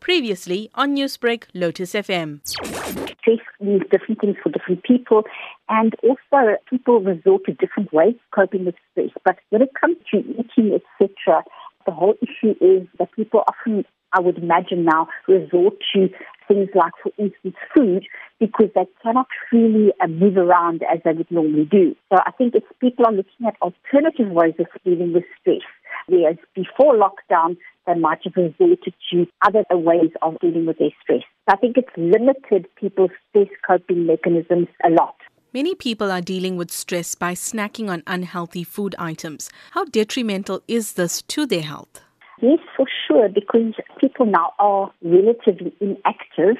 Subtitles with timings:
[0.00, 2.40] Previously on Newsbreak, Lotus FM.
[2.46, 5.22] Stress means different things for different people,
[5.68, 9.10] and also people resort to different ways of coping with stress.
[9.24, 11.44] But when it comes to eating, etc.,
[11.86, 16.08] the whole issue is that people often, I would imagine now, resort to
[16.48, 18.06] things like, for instance, food,
[18.38, 21.94] because they cannot freely uh, move around as they would normally do.
[22.12, 25.62] So I think if people are looking at alternative ways of dealing with stress,
[26.06, 27.56] whereas before lockdown,
[27.86, 31.22] they might have resorted to other ways of dealing with their stress.
[31.48, 35.16] So I think it's limited people's stress coping mechanisms a lot.
[35.52, 39.50] Many people are dealing with stress by snacking on unhealthy food items.
[39.72, 42.02] How detrimental is this to their health?
[42.40, 46.56] Yes, for sure, because people now are relatively inactive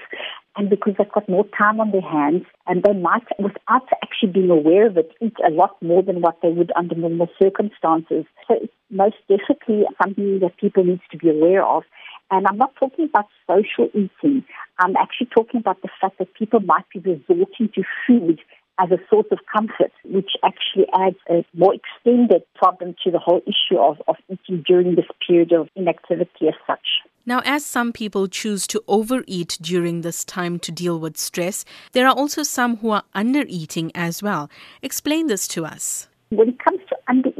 [0.56, 4.50] and because they've got more time on their hands and they might, without actually being
[4.50, 8.26] aware of it, eat a lot more than what they would under normal circumstances.
[8.46, 11.84] So it's most definitely something that people need to be aware of.
[12.30, 14.44] And I'm not talking about social eating.
[14.78, 18.40] I'm actually talking about the fact that people might be resorting to food
[18.78, 23.42] as a source of comfort, which actually adds a more extended problem to the whole
[23.46, 27.02] issue of, of eating during this period of inactivity as such.
[27.26, 32.08] Now, as some people choose to overeat during this time to deal with stress, there
[32.08, 34.48] are also some who are undereating as well.
[34.82, 36.08] Explain this to us.
[36.30, 36.80] When it comes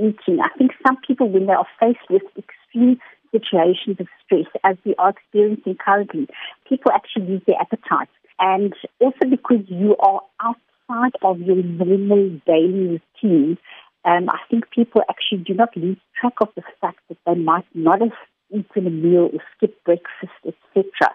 [0.01, 2.99] undereating, I think some people, when they are faced with extreme
[3.33, 6.29] situations of stress, as we are experiencing currently,
[6.69, 8.09] people actually lose their appetite.
[8.39, 13.59] And also because you are outside of your normal daily routine,
[14.05, 17.67] um, I think people actually do not lose track of the fact that they might
[17.75, 18.13] not have
[18.51, 21.15] eaten a meal or skipped breakfast, etc.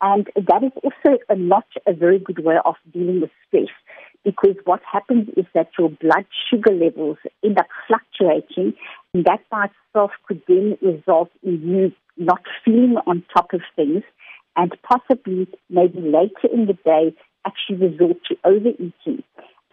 [0.00, 3.70] And that is also a, not a very good way of dealing with stress
[4.24, 8.74] because what happens is that your blood sugar levels end up fluctuating and
[9.24, 14.02] that by itself could then result in you not feeling on top of things
[14.56, 17.14] and possibly maybe later in the day
[17.46, 19.22] actually resort to overeating.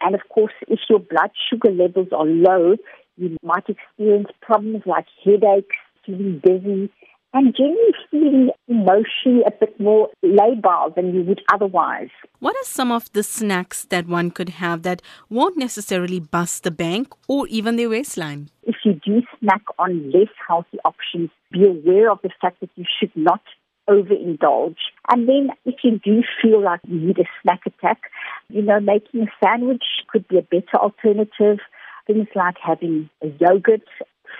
[0.00, 2.76] And of course, if your blood sugar levels are low,
[3.16, 6.90] you might experience problems like headaches, feeling dizzy,
[7.34, 12.08] and generally feeling emotionally a bit more labile than you would otherwise.
[12.38, 16.70] What are some of the snacks that one could have that won't necessarily bust the
[16.70, 18.48] bank or even the waistline?
[18.62, 22.84] If you do snack on less healthy options, be aware of the fact that you
[22.98, 23.42] should not
[23.88, 24.76] overindulge.
[25.10, 28.02] And then if you do feel like you need a snack attack,
[28.48, 31.58] you know, making a sandwich could be a better alternative.
[32.06, 33.80] Things like having a yogurt,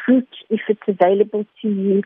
[0.04, 2.02] fruit if it's available to you.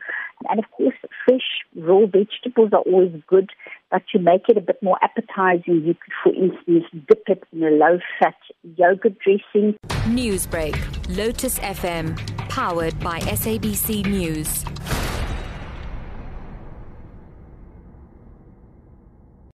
[0.48, 0.94] And of course,
[1.24, 1.40] fresh
[1.76, 3.50] raw vegetables are always good,
[3.90, 7.64] but to make it a bit more appetizing, you could, for instance, dip it in
[7.64, 8.36] a low fat
[8.76, 9.76] yogurt dressing.
[10.06, 10.76] Newsbreak,
[11.16, 12.16] Lotus FM,
[12.48, 14.64] powered by SABC News.